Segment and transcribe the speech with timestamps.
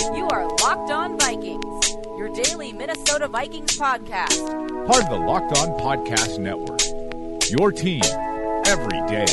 [0.00, 4.86] You are Locked On Vikings, your daily Minnesota Vikings podcast.
[4.86, 6.80] Part of the Locked On Podcast Network.
[7.50, 8.00] Your team
[8.64, 9.26] every day.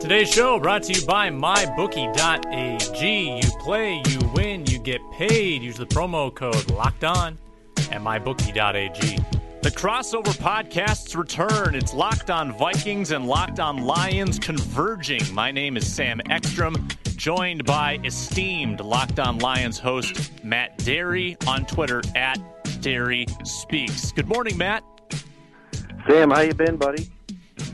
[0.00, 3.06] Today's show brought to you by MyBookie.ag.
[3.42, 5.62] You play, you win, you get paid.
[5.62, 7.38] Use the promo code Locked On
[7.76, 9.39] at MyBookie.ag.
[9.62, 11.74] The crossover podcasts return.
[11.74, 15.22] It's Locked On Vikings and Locked On Lions converging.
[15.34, 21.66] My name is Sam Ekstrom, joined by esteemed Locked On Lions host Matt Dery on
[21.66, 22.38] Twitter at
[22.80, 24.12] Dery Speaks.
[24.12, 24.82] Good morning, Matt.
[26.08, 27.10] Sam, how you been, buddy?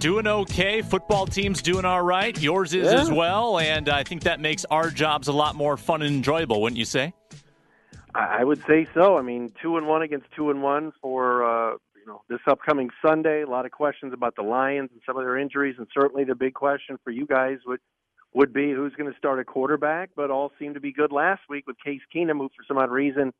[0.00, 0.82] Doing okay.
[0.82, 2.36] Football team's doing all right.
[2.40, 3.00] Yours is Yeah.
[3.00, 6.60] as well, and I think that makes our jobs a lot more fun and enjoyable,
[6.60, 7.12] wouldn't you say?
[8.16, 9.18] I would say so.
[9.18, 12.90] I mean, two and one against two and one for uh, you know this upcoming
[13.04, 13.42] Sunday.
[13.42, 16.34] A lot of questions about the Lions and some of their injuries, and certainly the
[16.34, 17.80] big question for you guys would
[18.34, 20.10] would be who's going to start a quarterback.
[20.16, 22.90] But all seemed to be good last week with Case Keenum, who for some odd
[22.90, 23.32] reason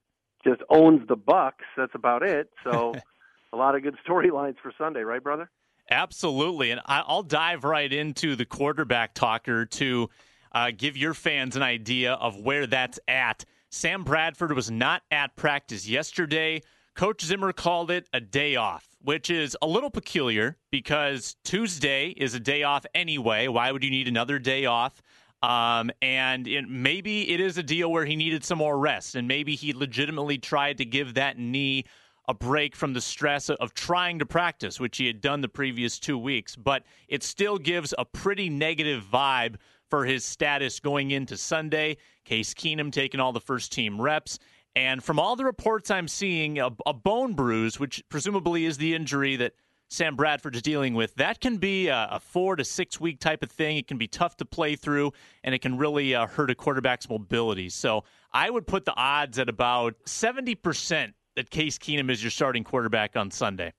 [0.45, 1.65] just owns the Bucks.
[1.77, 2.51] That's about it.
[2.65, 2.95] So
[3.53, 5.51] a lot of good storylines for Sunday, right, brother?
[5.91, 6.73] Absolutely.
[6.73, 10.11] And I'll dive right into the quarterback talker to
[10.53, 13.45] uh, give your fans an idea of where that's at.
[13.77, 16.63] Sam Bradford was not at practice yesterday.
[16.95, 22.35] Coach Zimmer called it a day off, which is a little peculiar because Tuesday is
[22.35, 23.49] a day off anyway.
[23.49, 25.03] Why would you need another day off?
[25.43, 29.29] Um, and it, maybe it is a deal where he needed some more rest, and
[29.29, 31.85] maybe he legitimately tried to give that knee
[32.29, 35.99] a break from the stress of trying to practice, which he had done the previous
[35.99, 36.57] two weeks.
[36.57, 39.57] But it still gives a pretty negative vibe
[39.89, 41.97] for his status going into Sunday.
[42.25, 44.39] Case Keenum taking all the first team reps.
[44.75, 48.95] And from all the reports I'm seeing, a, a bone bruise, which presumably is the
[48.95, 49.55] injury that
[49.89, 53.43] Sam Bradford is dealing with, that can be a, a four to six week type
[53.43, 53.79] of thing.
[53.79, 55.13] It can be tough to play through,
[55.45, 57.71] and it can really uh, hurt a quarterback's mobility.
[57.71, 62.65] So I would put the odds at about 70% that Case Keenum is your starting
[62.65, 63.73] quarterback on Sunday.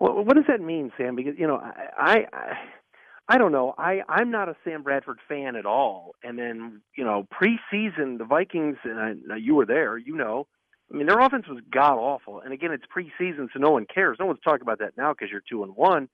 [0.00, 1.14] Well, what does that mean, Sam?
[1.14, 2.52] Because you know, I, I, I
[3.38, 3.74] don't know.
[3.78, 6.14] I, I'm not a Sam Bradford fan at all.
[6.22, 9.98] And then you know, preseason, the Vikings, and I, now you were there.
[9.98, 10.46] You know,
[10.92, 12.40] I mean, their offense was god awful.
[12.40, 14.16] And again, it's preseason, so no one cares.
[14.18, 16.08] No one's talking about that now because you're two and one.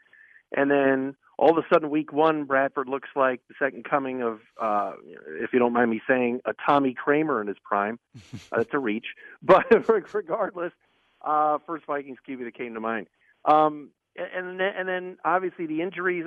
[0.57, 4.41] And then all of a sudden, week one, Bradford looks like the second coming of,
[4.61, 4.93] uh,
[5.41, 7.99] if you don't mind me saying, a Tommy Kramer in his prime.
[8.53, 9.07] uh, that's a reach,
[9.43, 9.67] but
[10.15, 10.73] regardless,
[11.25, 13.09] uh, first Vikings QB that came to mind.
[13.45, 16.27] Um, and then, and then obviously the injuries.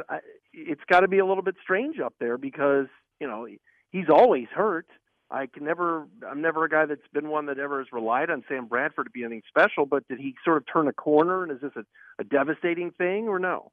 [0.54, 2.88] It's got to be a little bit strange up there because
[3.20, 3.48] you know
[3.92, 4.88] he's always hurt.
[5.32, 6.08] I can never.
[6.28, 9.12] I'm never a guy that's been one that ever has relied on Sam Bradford to
[9.12, 9.86] be anything special.
[9.86, 11.44] But did he sort of turn a corner?
[11.44, 11.84] And is this a,
[12.20, 13.72] a devastating thing or no?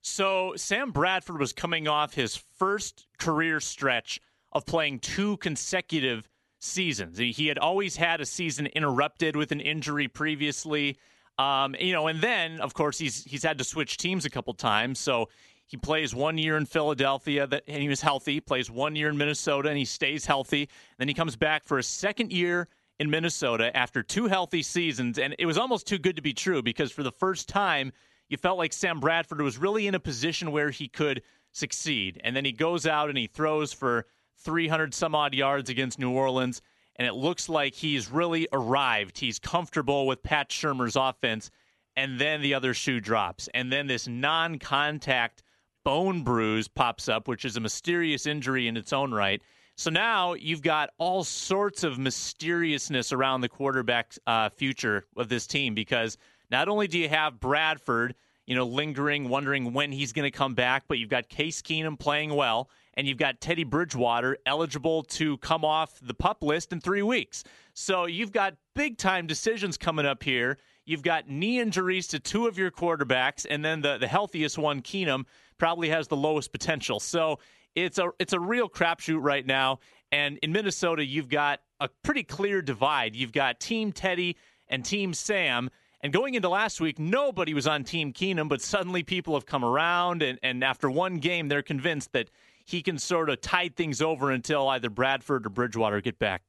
[0.00, 4.20] So Sam Bradford was coming off his first career stretch
[4.52, 6.28] of playing two consecutive
[6.60, 7.18] seasons.
[7.18, 10.98] He had always had a season interrupted with an injury previously.
[11.38, 14.52] Um, you know, and then of course he's he's had to switch teams a couple
[14.54, 14.98] times.
[14.98, 15.28] So
[15.66, 19.16] he plays one year in Philadelphia that and he was healthy, plays one year in
[19.16, 20.68] Minnesota and he stays healthy.
[20.98, 25.36] Then he comes back for a second year in Minnesota after two healthy seasons, and
[25.38, 27.92] it was almost too good to be true because for the first time
[28.28, 31.22] you felt like Sam Bradford was really in a position where he could
[31.52, 32.20] succeed.
[32.24, 34.06] And then he goes out and he throws for
[34.38, 36.62] 300 some odd yards against New Orleans,
[36.98, 39.18] and it looks like he's really arrived.
[39.18, 41.50] He's comfortable with Pat Shurmur's offense,
[41.96, 43.48] and then the other shoe drops.
[43.54, 45.42] And then this non contact
[45.84, 49.40] bone bruise pops up, which is a mysterious injury in its own right.
[49.76, 55.46] So now you've got all sorts of mysteriousness around the quarterback uh, future of this
[55.46, 56.18] team because
[56.50, 60.54] not only do you have Bradford, you know, lingering, wondering when he's going to come
[60.54, 62.68] back, but you've got Case Keenum playing well,
[62.98, 67.44] and you've got Teddy Bridgewater eligible to come off the pup list in three weeks.
[67.72, 70.58] So you've got big time decisions coming up here.
[70.84, 74.82] You've got knee injuries to two of your quarterbacks, and then the, the healthiest one,
[74.82, 75.26] Keenum,
[75.58, 76.98] probably has the lowest potential.
[76.98, 77.38] So
[77.76, 79.78] it's a it's a real crapshoot right now.
[80.10, 83.14] And in Minnesota, you've got a pretty clear divide.
[83.14, 84.36] You've got Team Teddy
[84.66, 85.70] and Team Sam.
[86.00, 89.64] And going into last week, nobody was on Team Keenum, but suddenly people have come
[89.64, 92.30] around, and, and after one game, they're convinced that
[92.68, 96.42] he can sort of tide things over until either Bradford or Bridgewater get back.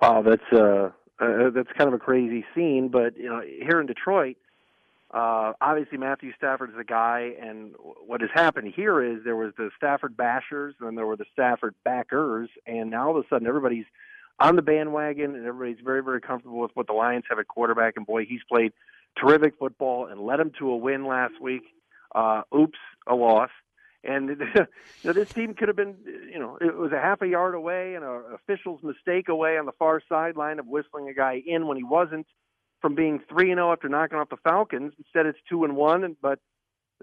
[0.00, 0.90] Wow, that's uh,
[1.20, 2.88] uh that's kind of a crazy scene.
[2.88, 4.38] But you know, here in Detroit,
[5.12, 7.74] uh, obviously Matthew Stafford is a guy, and
[8.06, 11.26] what has happened here is there was the Stafford bashers, and then there were the
[11.30, 13.84] Stafford backers, and now all of a sudden everybody's
[14.38, 17.98] on the bandwagon, and everybody's very, very comfortable with what the Lions have at quarterback.
[17.98, 18.72] And boy, he's played
[19.20, 21.64] terrific football and led them to a win last week.
[22.14, 23.50] Uh, oops, a loss.
[24.02, 24.66] And you
[25.04, 25.96] know, this team could have been,
[26.32, 29.66] you know, it was a half a yard away and an official's mistake away on
[29.66, 32.26] the far sideline of whistling a guy in when he wasn't
[32.80, 34.92] from being three and zero oh after knocking off the Falcons.
[34.98, 36.04] Instead, it's two and one.
[36.04, 36.38] And but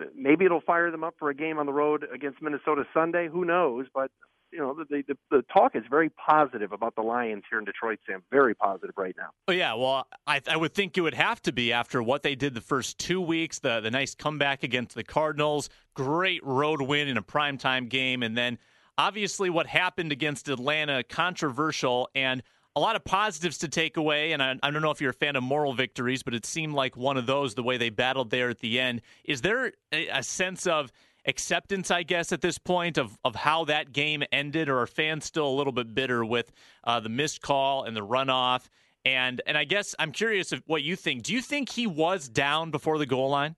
[0.02, 3.28] uh, maybe it'll fire them up for a game on the road against Minnesota Sunday.
[3.28, 3.86] Who knows?
[3.94, 4.12] But
[4.52, 8.00] you know, the, the the talk is very positive about the Lions here in Detroit,
[8.08, 8.24] Sam.
[8.32, 9.30] Very positive right now.
[9.48, 12.36] Oh yeah, well, I I would think it would have to be after what they
[12.36, 17.08] did the first two weeks, the the nice comeback against the Cardinals, great road win
[17.08, 18.58] in a primetime game, and then
[18.98, 22.42] obviously what happened against Atlanta, controversial and
[22.76, 24.34] a lot of positives to take away.
[24.34, 26.74] And I, I don't know if you're a fan of moral victories, but it seemed
[26.74, 29.02] like one of those the way they battled there at the end.
[29.24, 30.92] Is there a, a sense of
[31.28, 35.26] acceptance, I guess, at this point of, of how that game ended, or are fans
[35.26, 36.52] still a little bit bitter with
[36.84, 38.68] uh, the missed call and the runoff?
[39.06, 41.24] And and I guess I'm curious of what you think.
[41.24, 43.56] Do you think he was down before the goal line?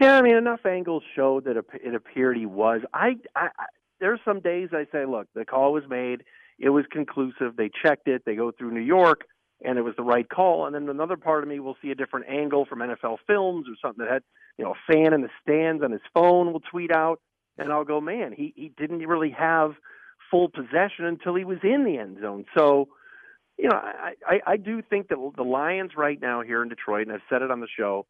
[0.00, 2.80] Yeah, I mean, enough angles showed that it appeared he was.
[2.94, 3.66] I, I, I
[4.00, 6.22] there's some days I say, look, the call was made,
[6.58, 7.56] it was conclusive.
[7.56, 8.22] They checked it.
[8.24, 9.22] They go through New York,
[9.62, 10.66] and it was the right call.
[10.66, 13.74] And then another part of me will see a different angle from NFL Films or
[13.80, 14.22] something that had
[14.60, 17.20] you know, a fan in the stands on his phone will tweet out,
[17.56, 19.72] and I'll go, man, he he didn't really have
[20.30, 22.44] full possession until he was in the end zone.
[22.54, 22.88] So,
[23.56, 27.06] you know, I I, I do think that the Lions right now here in Detroit,
[27.06, 28.04] and I've said it on the show,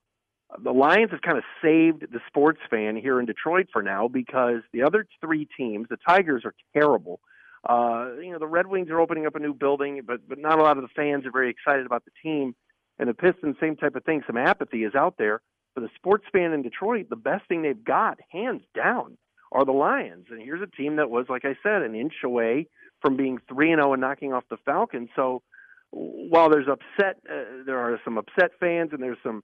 [0.62, 4.62] the Lions have kind of saved the sports fan here in Detroit for now because
[4.72, 7.20] the other three teams, the Tigers are terrible.
[7.68, 10.58] Uh, you know, the Red Wings are opening up a new building, but but not
[10.58, 12.54] a lot of the fans are very excited about the team.
[12.98, 14.22] And the Pistons, same type of thing.
[14.26, 15.40] Some apathy is out there
[15.74, 19.16] for the sports fan in Detroit, the best thing they've got, hands down,
[19.52, 20.26] are the Lions.
[20.30, 22.66] And here's a team that was, like I said, an inch away
[23.00, 25.08] from being three and zero oh and knocking off the Falcons.
[25.16, 25.42] So
[25.90, 29.42] while there's upset, uh, there are some upset fans, and there's some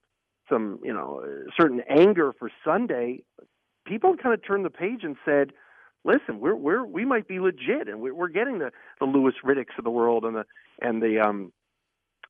[0.51, 1.25] some you know
[1.59, 3.23] certain anger for Sunday.
[3.87, 5.53] People kind of turned the page and said,
[6.07, 8.71] "Listen, we're we're we might be legit, and we're, we're getting the
[9.01, 10.45] the Louis Riddicks of the world and the
[10.81, 11.53] and the um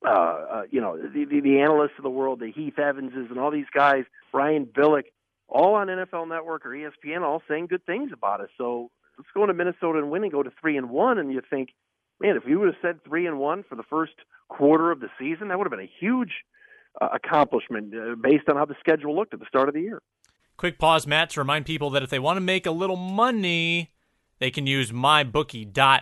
[0.05, 3.39] uh, uh, you know, the, the, the analysts of the world, the Heath Evanses and
[3.39, 5.05] all these guys, Brian Billick,
[5.49, 8.49] all on NFL Network or ESPN, all saying good things about us.
[8.59, 11.19] So let's go into Minnesota and win and go to three and one.
[11.19, 11.71] And you think,
[12.21, 14.15] man, if you would have said three and one for the first
[14.49, 16.33] quarter of the season, that would have been a huge
[17.01, 20.03] uh, accomplishment uh, based on how the schedule looked at the start of the year.
[20.57, 23.93] Quick pause, Matt, to remind people that if they want to make a little money,
[24.39, 26.01] they can use mybookie.ag.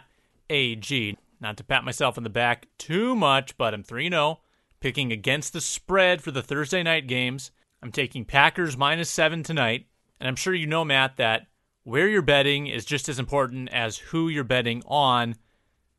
[1.40, 4.40] Not to pat myself on the back too much, but I'm 3 0,
[4.80, 7.50] picking against the spread for the Thursday night games.
[7.82, 9.86] I'm taking Packers minus 7 tonight.
[10.20, 11.48] And I'm sure you know, Matt, that
[11.82, 15.34] where you're betting is just as important as who you're betting on.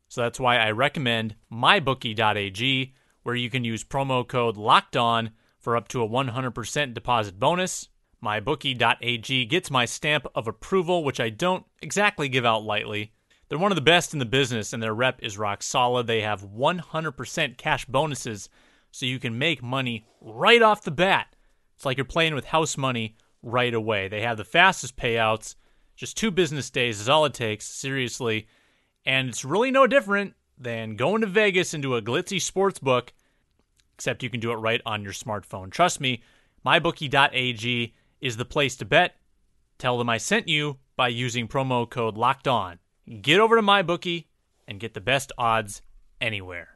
[0.08, 5.76] So that's why I recommend mybookie.ag, where you can use promo code locked on for
[5.76, 7.88] up to a 100% deposit bonus.
[8.22, 13.12] MyBookie.ag gets my stamp of approval, which I don't exactly give out lightly.
[13.48, 16.06] They're one of the best in the business, and their rep is rock solid.
[16.06, 18.48] They have 100% cash bonuses,
[18.90, 21.36] so you can make money right off the bat.
[21.76, 24.08] It's like you're playing with house money right away.
[24.08, 25.54] They have the fastest payouts.
[25.94, 28.48] Just two business days is all it takes, seriously.
[29.04, 33.12] And it's really no different than going to Vegas into a glitzy sports book,
[33.94, 35.70] except you can do it right on your smartphone.
[35.70, 36.22] Trust me,
[36.64, 39.16] mybookie.ag is the place to bet.
[39.78, 42.78] Tell them I sent you by using promo code LOCKED ON.
[43.20, 44.26] Get over to MyBookie
[44.66, 45.82] and get the best odds
[46.20, 46.75] anywhere.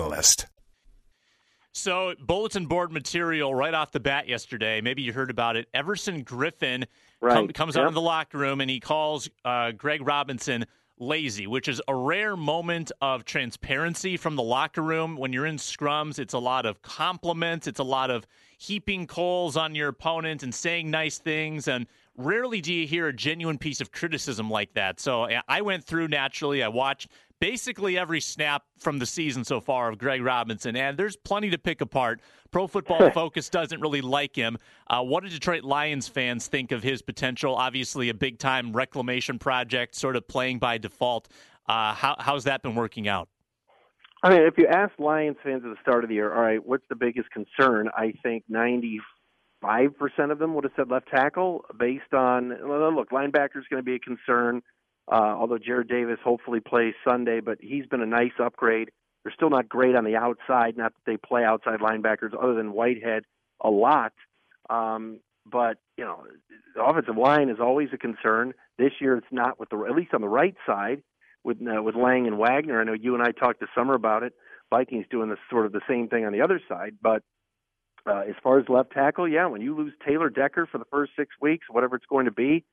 [1.73, 4.81] So, bulletin board material right off the bat yesterday.
[4.81, 5.69] Maybe you heard about it.
[5.73, 6.85] Everson Griffen
[7.21, 7.33] right.
[7.33, 7.83] come, comes yep.
[7.83, 10.65] out of the locker room and he calls uh, Greg Robinson
[10.99, 15.15] lazy, which is a rare moment of transparency from the locker room.
[15.17, 18.27] When you're in scrums, it's a lot of compliments, it's a lot of
[18.61, 21.67] heaping coals on your opponent and saying nice things.
[21.67, 24.99] And rarely do you hear a genuine piece of criticism like that.
[24.99, 26.61] So I went through naturally.
[26.61, 27.07] I watched
[27.39, 31.57] basically every snap from the season so far of Greg Robinson, and there's plenty to
[31.57, 32.21] pick apart.
[32.51, 34.59] Pro Football Focus doesn't really like him.
[34.87, 37.55] Uh, what do Detroit Lions fans think of his potential?
[37.55, 41.29] Obviously, a big time reclamation project, sort of playing by default.
[41.67, 43.27] Uh, how, how's that been working out?
[44.23, 46.63] I mean, if you ask Lions fans at the start of the year, all right,
[46.63, 47.89] what's the biggest concern?
[47.95, 48.99] I think 95%
[50.29, 53.99] of them would have said left tackle based on, look, linebacker's going to be a
[53.99, 54.61] concern.
[55.11, 58.91] Uh, although Jarrad Davis hopefully plays Sunday, but he's been a nice upgrade.
[59.23, 60.77] They're still not great on the outside.
[60.77, 63.23] Not that they play outside linebackers other than Whitehead
[63.59, 64.13] a lot.
[64.69, 65.19] Um,
[65.51, 66.23] but you know,
[66.75, 68.53] the offensive line is always a concern.
[68.77, 71.01] This year, it's not with the at least on the right side
[71.43, 72.79] with uh, with Lang and Wagner.
[72.79, 74.33] I know you and I talked this summer about it.
[74.69, 77.23] Vikings doing this sort of the same thing on the other side, but
[78.07, 81.11] uh, as far as left tackle, yeah, when you lose Taylor Decker for the first
[81.15, 82.63] six weeks, whatever it's going to be,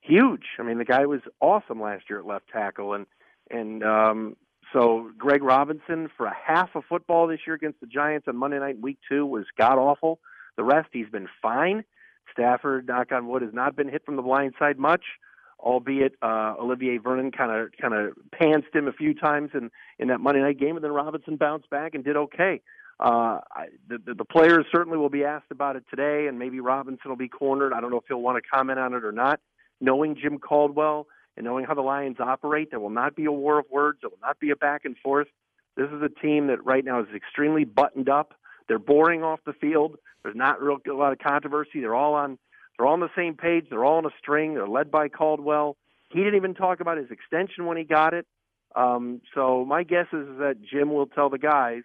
[0.00, 0.44] huge.
[0.58, 3.06] I mean, the guy was awesome last year at left tackle, and
[3.50, 4.36] and um,
[4.72, 8.58] so Greg Robinson for a half of football this year against the Giants on Monday
[8.58, 10.20] night, week two, was god awful.
[10.56, 11.84] The rest, he's been fine.
[12.32, 15.04] Stafford, knock on wood, has not been hit from the blind side much,
[15.58, 20.08] albeit uh, Olivier Vernon kind of kind of pantsed him a few times in in
[20.08, 22.60] that Monday night game, and then Robinson bounced back and did okay.
[23.00, 26.58] Uh, I, the, the, the players certainly will be asked about it today, and maybe
[26.58, 27.72] Robinson will be cornered.
[27.72, 29.40] I don't know if he'll want to comment on it or not
[29.80, 33.58] knowing Jim Caldwell and knowing how the Lions operate, there will not be a war
[33.58, 33.98] of words.
[34.02, 35.28] There will not be a back and forth.
[35.76, 38.34] This is a team that right now is extremely buttoned up.
[38.66, 39.96] They're boring off the field.
[40.22, 41.80] There's not real a lot of controversy.
[41.80, 42.38] They're all on
[42.78, 43.66] they're on the same page.
[43.68, 44.54] They're all on a string.
[44.54, 45.76] They're led by Caldwell.
[46.10, 48.26] He didn't even talk about his extension when he got it.
[48.76, 51.82] Um, so my guess is that Jim will tell the guys,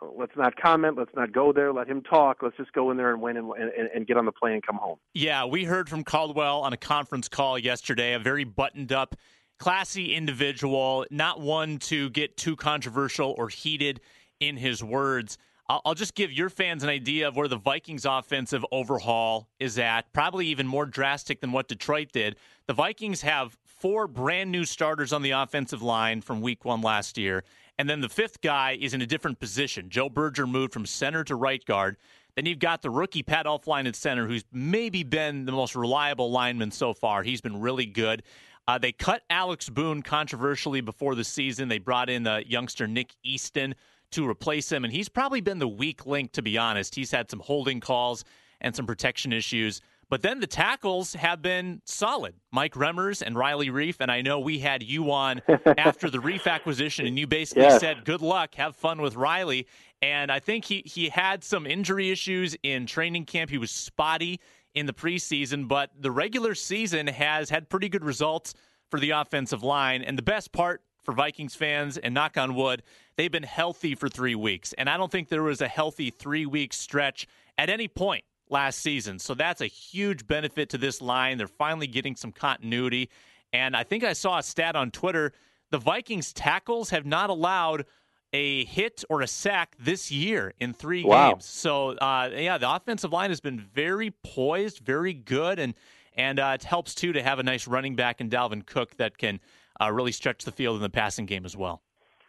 [0.00, 0.96] let's not comment.
[0.96, 1.72] Let's not go there.
[1.72, 2.38] Let him talk.
[2.42, 4.62] Let's just go in there and win and, and, and, get on the plane and
[4.62, 4.98] come home.
[5.14, 8.14] Yeah, we heard from Caldwell on a conference call yesterday.
[8.14, 9.16] A very buttoned up,
[9.58, 14.00] classy individual, not one to get too controversial or heated
[14.40, 15.38] in his words.
[15.84, 20.12] I'll, just give your fans an idea of where the Vikings' offensive overhaul is at.
[20.12, 22.36] Probably even more drastic than what Detroit did.
[22.66, 27.16] The Vikings have four brand new starters on the offensive line from week one last
[27.16, 27.44] year.
[27.78, 29.88] And then the fifth guy is in a different position.
[29.88, 31.96] Joe Berger moved from center to right guard.
[32.36, 36.30] Then you've got the rookie Pat Elflein at center, who's maybe been the most reliable
[36.30, 37.22] lineman so far.
[37.22, 38.22] He's been really good.
[38.68, 41.68] Uh, they cut Alex Boone controversially before the season.
[41.68, 43.74] They brought in the youngster Nick Easton
[44.12, 46.94] to replace him, and he's probably been the weak link, to be honest.
[46.94, 48.24] He's had some holding calls
[48.60, 49.80] and some protection issues.
[50.12, 52.34] But then the tackles have been solid.
[52.50, 53.96] Mike Remmers and Riley Reiff.
[54.00, 55.40] And I know we had you on
[55.78, 57.80] after the Reiff acquisition, and you basically yes.
[57.80, 59.66] said, good luck, have fun with Riley.
[60.02, 63.48] And I think he, he had some injury issues in training camp.
[63.48, 64.38] He was spotty
[64.74, 68.52] in the preseason, but the regular season has had pretty good results
[68.90, 70.02] for the offensive line.
[70.02, 72.82] And the best part for Vikings fans, and knock on wood,
[73.16, 74.72] they've been healthy for three weeks.
[74.74, 77.26] And I don't think there was a healthy three week stretch
[77.58, 79.18] at any point last season.
[79.18, 81.38] So that's a huge benefit to this line.
[81.38, 83.10] They're finally getting some continuity.
[83.52, 85.32] And I think I saw a stat on Twitter
[85.72, 87.86] the Vikings tackles have not allowed
[88.34, 91.32] a hit or a sack this year in three wow.
[91.32, 91.46] games.
[91.46, 95.74] So, uh, yeah, the offensive line has been very poised, very good, and
[96.14, 99.16] and uh, it helps too to have a nice running back in Dalvin Cook that
[99.16, 99.40] can
[99.82, 101.82] uh, really stretch the field in the passing game as well.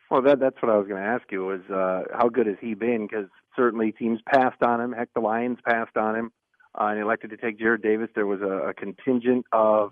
[0.10, 2.57] Well, that that's what I was going to ask you is uh, how good has
[2.62, 3.07] he been?
[3.07, 4.91] Because certainly teams passed on him.
[4.91, 6.31] Heck, the Lions passed on him
[6.79, 8.10] uh, and elected to take Jarrad Davis.
[8.13, 9.91] There was a, a contingent of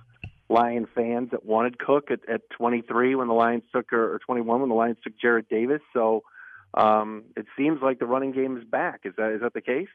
[0.50, 4.60] Lion fans that wanted Cook at, at 23 when the Lions took, or, or 21
[4.60, 5.82] when the Lions took Jarrad Davis.
[5.94, 6.24] So
[6.74, 9.02] um, it seems like the running game is back.
[9.06, 9.90] Is that is that the case?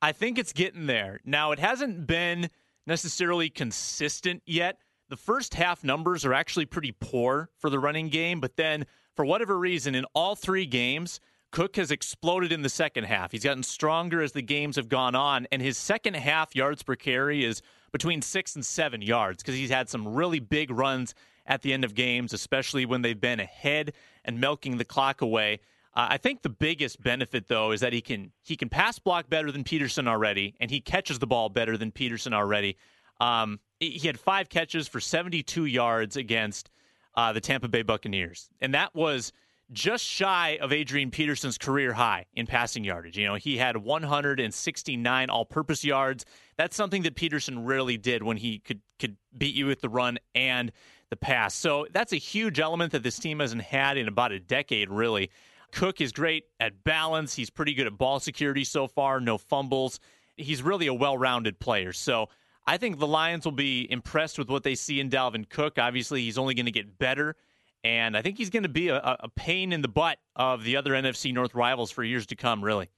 [0.00, 1.20] I think it's getting there.
[1.24, 2.50] Now it hasn't been
[2.86, 4.78] necessarily consistent yet.
[5.12, 9.26] The first half numbers are actually pretty poor for the running game, but then for
[9.26, 13.30] whatever reason, in all three games, Cook has exploded in the second half.
[13.30, 16.96] He's gotten stronger as the games have gone on, and his second half yards per
[16.96, 17.60] carry is
[17.92, 21.14] between six and seven yards because he's had some really big runs
[21.44, 23.92] at the end of games, especially when they've been ahead
[24.24, 25.60] and milking the clock away.
[25.94, 29.28] Uh, I think the biggest benefit, though, is that he can he can pass block
[29.28, 32.78] better than Peterson already, and he catches the ball better than Peterson already.
[33.20, 36.70] Um, he had five catches for 72 yards against
[37.14, 39.32] uh, the Tampa Bay Buccaneers, and that was
[39.72, 43.16] just shy of Adrian Peterson's career high in passing yardage.
[43.16, 46.26] You know, he had 169 all-purpose yards.
[46.56, 50.18] That's something that Peterson rarely did when he could could beat you with the run
[50.34, 50.72] and
[51.10, 51.54] the pass.
[51.54, 55.30] So that's a huge element that this team hasn't had in about a decade, really.
[55.72, 57.34] Cook is great at balance.
[57.34, 60.00] He's pretty good at ball security so far, no fumbles.
[60.36, 61.92] He's really a well-rounded player.
[61.92, 62.28] So
[62.66, 65.78] I think the Lions will be impressed with what they see in Dalvin Cook.
[65.78, 67.36] Obviously, he's only going to get better
[67.84, 70.76] and I think he's going to be a, a pain in the butt of the
[70.76, 72.88] other NFC North rivals for years to come, really.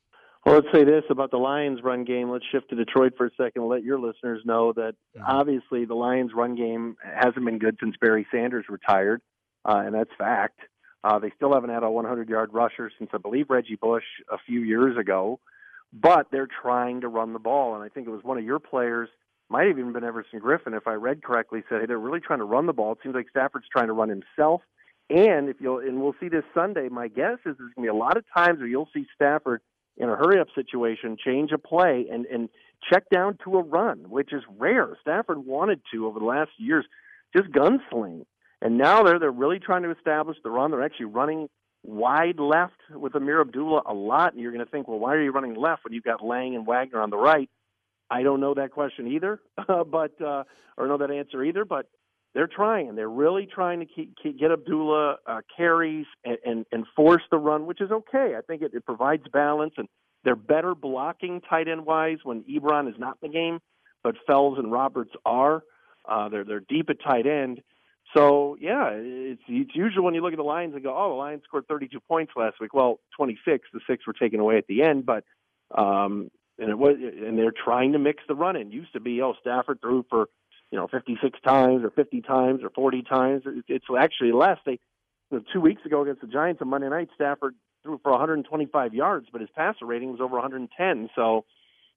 [0.44, 2.30] Well, let's say this about the Lions' run game.
[2.30, 5.22] Let's shift to Detroit for a second and let your listeners know that mm-hmm.
[5.26, 9.22] obviously the Lions' run game hasn't been good since Barry Sanders retired,
[9.64, 10.60] uh, and that's fact.
[11.02, 14.60] Uh, they still haven't had a 100-yard rusher since I believe Reggie Bush a few
[14.60, 15.38] years ago,
[15.92, 17.74] but they're trying to run the ball.
[17.74, 19.08] And I think it was one of your players,
[19.48, 22.40] might have even been Everson Griffen, if I read correctly, said hey, they're really trying
[22.40, 22.92] to run the ball.
[22.92, 24.62] It seems like Stafford's trying to run himself
[25.10, 26.88] and if you'll, and we'll see this Sunday.
[26.88, 29.60] My guess is there's going to be a lot of times where you'll see Stafford
[29.96, 32.48] in a hurry-up situation change a play and and
[32.90, 34.96] check down to a run, which is rare.
[35.00, 36.86] Stafford wanted to over the last years,
[37.36, 38.24] just gunsling,
[38.62, 40.70] and now they're they're really trying to establish the run.
[40.70, 41.48] They're actually running
[41.82, 45.22] wide left with Ameer Abdullah a lot, and you're going to think, well, why are
[45.22, 47.50] you running left when you've got Lang and Wagner on the right?
[48.10, 50.44] I don't know that question either, but uh,
[50.76, 51.64] or know that answer either.
[51.64, 51.86] But
[52.34, 52.94] they're trying.
[52.96, 57.38] They're really trying to keep, keep, get Abdullah uh, carries and, and, and force the
[57.38, 58.34] run, which is okay.
[58.36, 59.88] I think it, it provides balance, and
[60.24, 63.60] they're better blocking tight end wise when Ebron is not in the game,
[64.02, 65.62] but Fells and Roberts are.
[66.06, 67.62] Uh, they're they're deep at tight end.
[68.16, 71.14] So yeah, it's it's usual when you look at the Lions and go, oh, the
[71.14, 72.74] Lions scored 32 points last week.
[72.74, 73.68] Well, 26.
[73.72, 75.24] The six were taken away at the end, but
[75.76, 78.70] um, and it was and they're trying to mix the run in.
[78.70, 80.28] Used to be, oh, Stafford threw for
[80.70, 83.42] you know 56 times or 50 times or 40 times.
[83.68, 84.58] It's actually less.
[84.64, 84.78] They
[85.30, 88.94] you know, two weeks ago against the Giants on Monday night, Stafford threw for 125
[88.94, 91.10] yards, but his passer rating was over 110.
[91.14, 91.44] So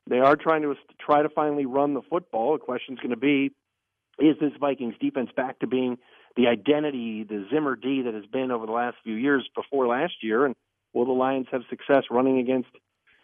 [0.09, 2.53] they are trying to try to finally run the football.
[2.53, 3.51] The question is going to be:
[4.19, 5.97] Is this Vikings defense back to being
[6.35, 10.13] the identity, the Zimmer D that has been over the last few years before last
[10.21, 10.45] year?
[10.45, 10.55] And
[10.93, 12.69] will the Lions have success running against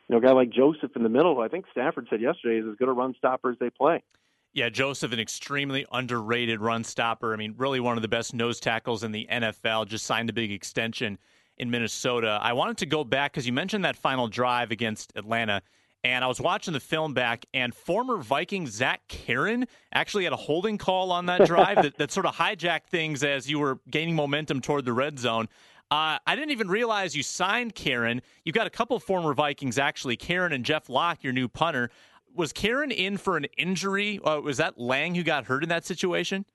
[0.08, 1.40] you know a guy like Joseph in the middle?
[1.40, 4.04] I think Stafford said yesterday is as good a run stopper as they play.
[4.54, 7.34] Yeah, Joseph, an extremely underrated run stopper.
[7.34, 9.88] I mean, really one of the best nose tackles in the NFL.
[9.88, 11.18] Just signed a big extension
[11.58, 12.40] in Minnesota.
[12.42, 15.62] I wanted to go back because you mentioned that final drive against Atlanta.
[16.04, 20.38] And I was watching the film back, and former Viking Zac Kerin actually had a
[20.38, 24.14] holding call on that drive that, that sort of hijacked things as you were gaining
[24.14, 25.48] momentum toward the red zone.
[25.94, 28.22] Uh, I didn't even realize you signed Kerin.
[28.46, 30.18] You've got a couple former Vikings, actually.
[30.18, 31.92] Kerin and Jeff Locke, your new punter
[32.34, 34.20] was Kerin in for an injury?
[34.24, 36.46] Uh, was that Lang who got hurt in that situation?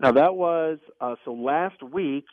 [0.00, 2.24] Now that was uh, so last week.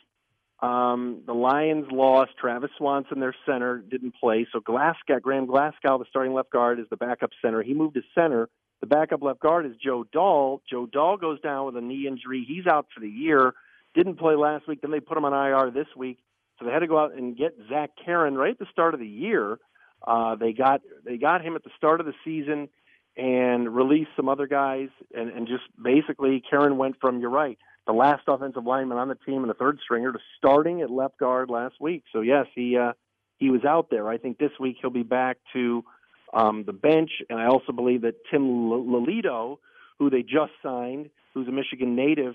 [0.62, 4.46] Um, the Lions lost Travis Swanson, their center, didn't play.
[4.50, 7.62] So Glasgow, Graham Glasgow, the starting left guard, is the backup center.
[7.62, 8.48] He moved to center.
[8.80, 10.62] The backup left guard is Joe Dahl.
[10.70, 12.46] Joe Dahl goes down with a knee injury.
[12.48, 13.52] He's out for the year.
[13.94, 14.80] Didn't play last week.
[14.80, 16.18] Then they put him on IR this week.
[16.58, 19.00] So they had to go out and get Zac Kerin right at the start of
[19.00, 19.58] the year.
[20.06, 22.68] Uh, they got they got him at the start of the season
[23.16, 27.92] and released some other guys, and, and just basically Kerin went from you're right, the
[27.92, 31.48] last offensive lineman on the team and the third stringer to starting at left guard
[31.48, 32.04] last week.
[32.12, 32.92] So yes, he uh,
[33.38, 34.08] he was out there.
[34.08, 35.84] I think this week he'll be back to
[36.34, 39.58] um, the bench, and I also believe that Tim Lelito,
[39.98, 42.34] who they just signed, who's a Michigan native,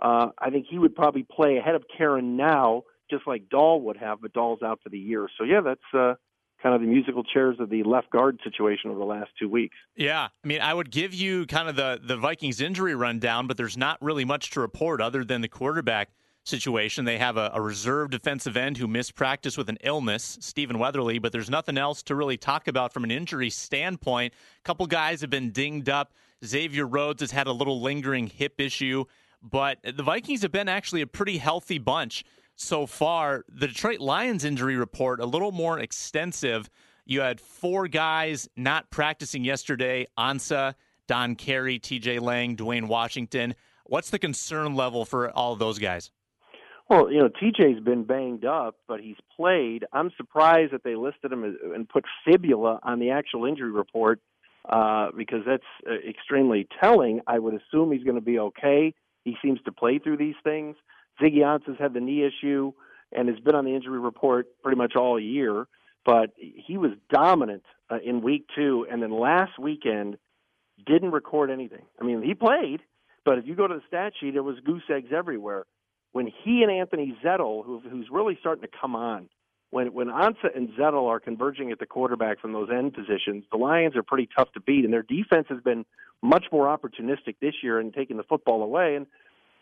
[0.00, 3.98] uh, I think he would probably play ahead of Kerin now, just like Dahl would
[3.98, 5.28] have, but Dahl's out for the year.
[5.38, 6.14] So yeah, that's uh,
[6.62, 9.76] kind of the musical chairs of the left guard situation over the last two weeks.
[9.96, 13.56] Yeah, I mean, I would give you kind of the the Vikings injury rundown, but
[13.56, 16.10] there's not really much to report other than the quarterback
[16.44, 17.04] situation.
[17.04, 21.18] They have a, a reserve defensive end who missed practice with an illness, Stephen Weatherly,
[21.18, 24.34] but there's nothing else to really talk about from an injury standpoint.
[24.58, 26.12] A couple guys have been dinged up.
[26.44, 29.04] Xavier Rhodes has had a little lingering hip issue,
[29.40, 32.24] but the Vikings have been actually a pretty healthy bunch
[32.56, 33.44] so far.
[33.48, 36.68] The Detroit Lions injury report a little more extensive.
[37.04, 40.74] You had four guys not practicing yesterday: Ansah,
[41.06, 42.18] Don Carey, T.J.
[42.18, 43.54] Lang, Dwayne Washington.
[43.86, 46.10] What's the concern level for all of those guys?
[46.88, 49.84] Well, you know, TJ's been banged up, but he's played.
[49.92, 54.20] I'm surprised that they listed him as, and put fibula on the actual injury report
[54.68, 57.20] uh, because that's uh, extremely telling.
[57.26, 58.94] I would assume he's going to be okay.
[59.24, 60.76] He seems to play through these things.
[61.22, 62.72] Ziggy Ansah's had the knee issue
[63.12, 65.66] and has been on the injury report pretty much all year,
[66.04, 70.16] but he was dominant uh, in week two, and then last weekend
[70.84, 71.84] didn't record anything.
[72.00, 72.80] I mean, he played,
[73.24, 75.64] but if you go to the stat sheet, it was goose eggs everywhere.
[76.12, 79.28] when he and Anthony Zettel, who, who's really starting to come on,
[79.70, 83.56] when when Ansah and Zettel are converging at the quarterback from those end positions, the
[83.56, 85.84] Lions are pretty tough to beat, and their defense has been
[86.22, 88.94] much more opportunistic this year in taking the football away.
[88.96, 89.06] And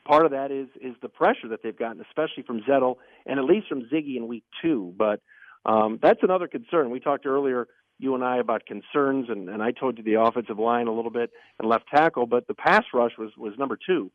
[0.07, 3.45] part of that is is the pressure that they've gotten, especially from Zettel and at
[3.45, 4.95] least from Ziggy in week two.
[4.97, 5.21] But
[5.65, 6.91] um, that's another concern.
[6.91, 10.59] We talked earlier, you and I, about concerns, and, and I told you the offensive
[10.59, 14.11] line a little bit and left tackle, but the pass rush was was number two.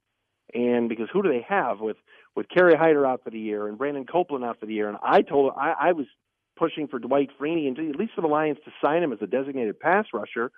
[0.53, 1.97] And because who do they have with
[2.35, 4.89] with Kerry Hyder out for the year and Brandon Copeland out for the year?
[4.89, 6.07] And I told I, I was
[6.57, 9.27] pushing for Dwight Freeney and at least for the Lions to sign him as a
[9.27, 10.51] designated pass rusher.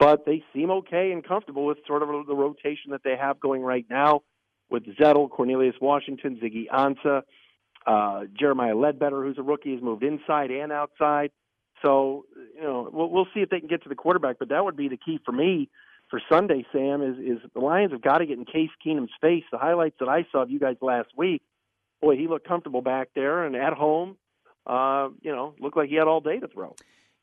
[0.00, 3.62] But they seem okay and comfortable with sort of the rotation that they have going
[3.62, 4.22] right now
[4.74, 7.22] with Zettel, Cornelius Washington, Ziggy Ansah,
[7.86, 11.30] uh, Jeremiah Ledbetter, who's a rookie, has moved inside and outside.
[11.80, 12.24] So,
[12.56, 14.76] you know, we'll, we'll see if they can get to the quarterback, but that would
[14.76, 15.68] be the key for me
[16.10, 19.44] for Sunday, Sam, is is the Lions have got to get in Case Keenum's face.
[19.50, 21.42] The highlights that I saw of you guys last week,
[22.00, 24.16] boy, he looked comfortable back there and at home.
[24.66, 26.74] Uh, you know, looked like he had all day to throw.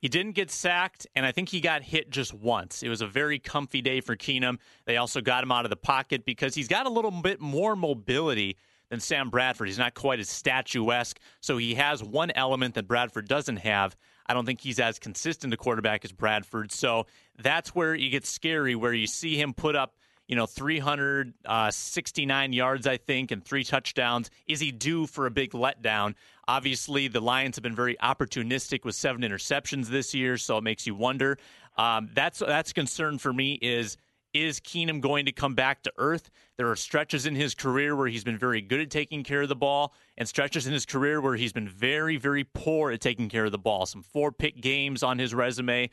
[0.02, 2.82] He didn't get sacked, and I think he got hit just once.
[2.82, 4.58] It was a very comfy day for Keenum.
[4.86, 7.76] They also got him out of the pocket because he's got a little bit more
[7.76, 8.58] mobility
[8.90, 9.68] than Sam Bradford.
[9.68, 13.96] He's not quite as statuesque, so he has one element that Bradford doesn't have.
[14.26, 16.72] I don't think he's as consistent a quarterback as Bradford.
[16.72, 17.06] So
[17.38, 19.96] that's where it gets scary, where you see him put up,
[20.32, 24.32] you know, 369 yards, I think, and three touchdowns.
[24.48, 26.16] Is he due for a big letdown?
[26.48, 30.88] Obviously, the Lions have been very opportunistic with seven interceptions this year, so it makes
[30.88, 31.38] you wonder.
[31.78, 33.60] Um, that's that's concern for me.
[33.62, 33.98] Is
[34.34, 36.30] is Keenum going to come back to earth?
[36.56, 39.50] There are stretches in his career where he's been very good at taking care of
[39.50, 43.28] the ball, and stretches in his career where he's been very, very poor at taking
[43.28, 43.86] care of the ball.
[43.86, 45.90] Some four pick games on his resume.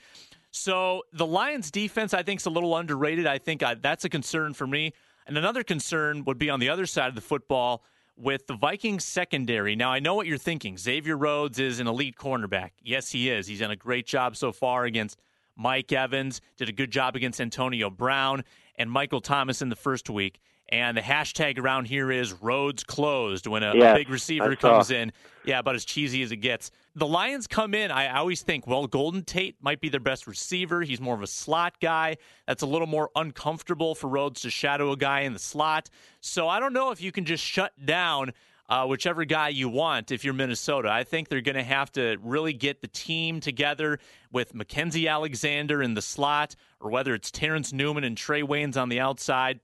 [0.50, 3.26] So the Lions' defense, I think, is a little underrated.
[3.26, 4.92] I think I, uh, that's a concern for me.
[5.26, 7.84] And another concern would be on the other side of the football
[8.16, 9.76] with the Vikings secondary.
[9.76, 10.76] Now, I know what you're thinking.
[10.76, 12.70] Xavier Rhodes is an elite cornerback.
[12.82, 13.46] Yes, he is.
[13.46, 15.18] He's done a great job so far against
[15.56, 18.44] Mike Evans, did a good job against Antonio Brown
[18.76, 20.40] and Michael Thomas in the first week.
[20.70, 24.90] And the hashtag around here is roads closed when a, yes, a big receiver comes
[24.90, 25.12] in.
[25.44, 26.70] Yeah, about as cheesy as it gets.
[26.94, 27.90] The Lions come in.
[27.90, 30.82] I always think, well, Golden Tate might be their best receiver.
[30.82, 32.18] He's more of a slot guy.
[32.46, 35.88] That's a little more uncomfortable for Rhodes to shadow a guy in the slot.
[36.20, 38.34] So I don't know if you can just shut down
[38.68, 40.90] uh, whichever guy you want if you're Minnesota.
[40.90, 43.98] I think they're going to have to really get the team together
[44.30, 48.90] with Mackensie Alexander in the slot, or whether it's Terrence Newman and Trae Waynes on
[48.90, 49.60] the outside.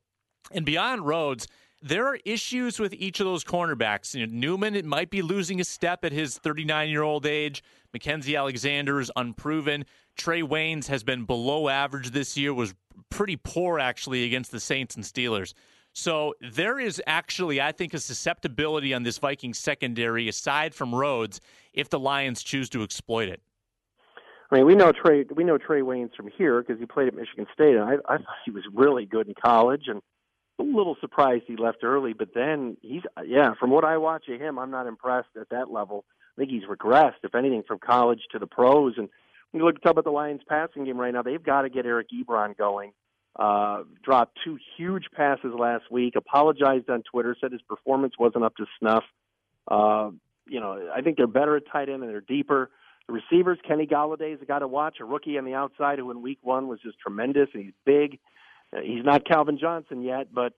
[0.53, 1.49] And beyond Rhodes,
[1.83, 4.15] there are issues with each of those cornerbacks.
[4.15, 7.63] You know, Newman it might be losing a step at his 39 year old age.
[7.95, 9.85] Mackensie Alexander is unproven.
[10.19, 12.75] Trae Waynes has been below average this year, was
[13.11, 15.55] pretty poor actually against the Saints and Steelers.
[15.93, 21.41] So there is actually, I think, a susceptibility on this Vikings secondary aside from Rhodes
[21.73, 23.41] if the Lions choose to exploit it.
[24.51, 25.31] I mean, we know Trae.
[25.35, 28.17] We know Trae Waynes from here because he played at Michigan State, and I, I
[28.19, 29.85] thought he was really good in college.
[29.87, 30.01] And
[30.59, 33.55] a little surprised he left early, but then he's yeah.
[33.59, 36.05] From what I watch of him, I'm not impressed at that level.
[36.37, 38.95] I think he's regressed, if anything, from college to the pros.
[38.97, 39.09] And
[39.51, 41.87] when you look talk about the Lions' passing game right now, they've got to get
[41.87, 42.93] Eric Ebron going.
[43.37, 46.15] Uh, dropped two huge passes last week.
[46.17, 49.05] Apologized on Twitter, said his performance wasn't up to snuff.
[49.69, 50.11] Uh,
[50.47, 52.71] you know, I think they're better at tight end and they're deeper.
[53.09, 56.39] The receivers, Kenny a guy to watch, a rookie on the outside who in week
[56.43, 58.19] one was just tremendous and he's big.
[58.83, 60.53] He's not Calvin Johnson yet, but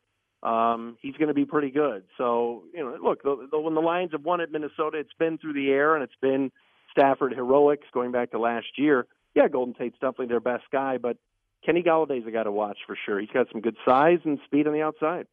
[0.46, 2.04] um, he's going to be pretty good.
[2.18, 5.38] So, you know, look, the, the, when the Lions have won at Minnesota, it's been
[5.38, 6.52] through the air and it's been
[6.92, 9.06] Stafford heroics going back to last year.
[9.34, 11.16] Yeah, Golden Tate's definitely their best guy, but
[11.64, 13.20] Kenny Golladay's a guy to watch for sure.
[13.20, 15.26] He's got some good size and speed on the outside.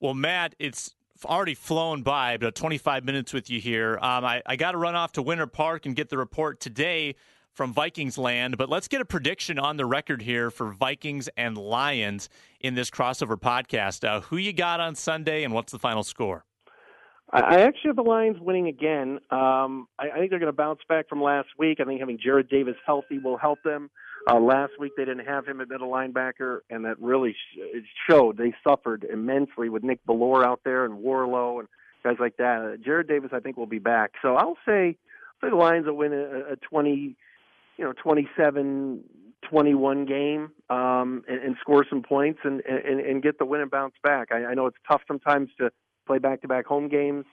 [0.00, 3.98] Well, Matt, it's already flown by about 25 minutes with you here.
[4.00, 7.14] Um, I, I got to run off to Winter Park and get the report today
[7.54, 11.56] from Vikings land, but let's get a prediction on the record here for Vikings and
[11.56, 12.28] Lions
[12.60, 14.06] in this crossover podcast.
[14.06, 16.44] Uh, who you got on Sunday and what's the final score?
[17.32, 19.18] I actually have the Lions winning again.
[19.30, 21.80] Um, I, I think they're going to bounce back from last week.
[21.80, 23.90] I think having Jarrad Davis healthy will help them.
[24.28, 28.36] Uh, last week they didn't have him at middle linebacker, and that really sh- showed.
[28.36, 31.68] They suffered immensely with Nick Bellore out there and Worrilow and
[32.04, 32.58] guys like that.
[32.60, 34.12] Uh, Jarrad Davis, I think, will be back.
[34.22, 34.96] So I'll say,
[35.42, 37.16] I'll say the Lions will win a, a 20,
[37.76, 39.04] you know, 27
[39.48, 43.70] 21 game um, and, and score some points and, and, and get the win and
[43.70, 44.28] bounce back.
[44.32, 45.70] I, I know it's tough sometimes to
[46.06, 47.26] play back to back home games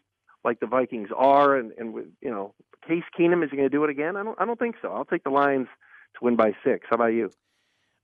[0.43, 2.54] like the Vikings are, and, and with, you know,
[2.88, 4.15] Case Keenum is he going to do it again?
[4.15, 4.39] I don't.
[4.41, 4.91] I don't think so.
[4.91, 5.67] I'll take the Lions
[6.15, 6.88] to win by six.
[6.89, 7.30] How about you?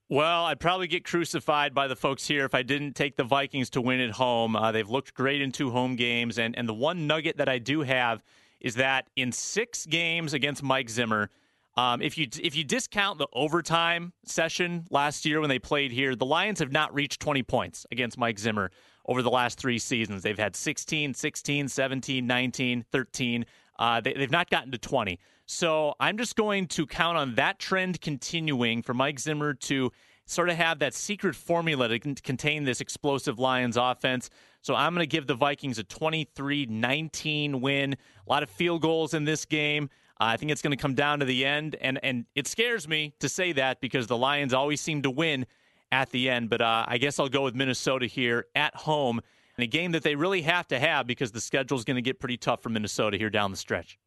[0.10, 3.72] Well, I'd probably get crucified by the folks here if I didn't take the Vikings
[3.72, 4.56] to win at home.
[4.56, 7.58] Uh, they've looked great in two home games, and and the one nugget that I
[7.58, 8.24] do have
[8.60, 11.30] is that in six games against Mike Zimmer,
[11.78, 16.16] um, if you if you discount the overtime session last year when they played here,
[16.16, 18.72] the Lions have not reached 20 points against Mike Zimmer
[19.06, 20.24] over the last three seasons.
[20.24, 23.46] They've had 16, 16, 17, 19, 13.
[23.78, 25.20] Uh, they, they've not gotten to 20.
[25.46, 29.92] So I'm just going to count on that trend continuing for Mike Zimmer to
[30.26, 34.30] sort of have that secret formula to contain this explosive Lions offense.
[34.62, 37.94] So I'm going to give the Vikings a 23 19 win.
[37.94, 39.90] A lot of field goals in this game.
[40.20, 41.76] Uh, I think it's going to come down to the end.
[41.82, 45.46] And, and it scares me to say that because the Lions always seem to win
[45.92, 46.50] at the end.
[46.50, 49.22] But uh, I guess I'll go with Minnesota here at home
[49.58, 52.02] in a game that they really have to have because the schedule is going to
[52.02, 53.98] get pretty tough for Minnesota here down the stretch.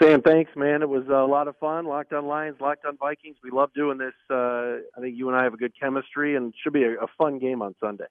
[0.00, 0.82] Sam, thanks, man.
[0.82, 1.84] It was a lot of fun.
[1.84, 3.36] Locked on Lions, Locked on Vikings.
[3.42, 4.14] We love doing this.
[4.30, 6.92] Uh, I think you and I have a good chemistry, and it should be a,
[6.92, 8.04] a fun game on Sunday.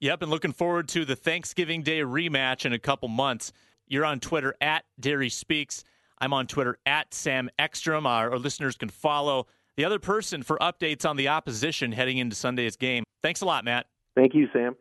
[0.00, 3.52] Yep, and looking forward to the Thanksgiving Day rematch in a couple months.
[3.86, 5.84] You're on Twitter at Dery Speaks.
[6.18, 8.06] I'm on Twitter at Sam Ekstrom.
[8.06, 9.46] Our, our listeners can follow
[9.76, 13.04] the other person for updates on the opposition heading into Sunday's game.
[13.22, 13.86] Thanks a lot, Matt.
[14.14, 14.76] Thank you, Sam.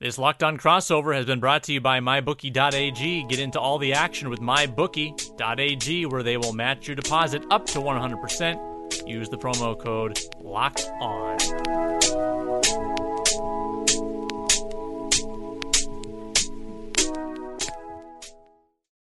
[0.00, 3.26] This Locked On crossover has been brought to you by MyBookie.ag.
[3.28, 7.80] Get into all the action with MyBookie.ag, where they will match your deposit up to
[7.80, 9.08] 100%.
[9.08, 11.36] Use the promo code Locked On.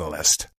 [0.00, 0.46] catalyst.